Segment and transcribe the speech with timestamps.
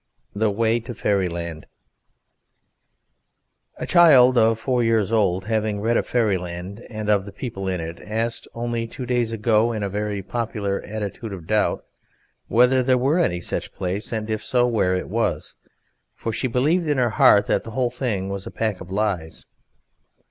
[0.33, 1.67] THE WAY TO FAIRYLAND
[3.77, 7.79] A child of four years old, having read of Fairyland and of the people in
[7.79, 11.85] it, asked only two days ago, in a very popular attitude of doubt,
[12.47, 15.53] whether there were any such place, and, if so, where it was;
[16.15, 19.45] for she believed in her heart that the whole thing was a pack of lies.